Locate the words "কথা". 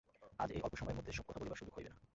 1.27-1.39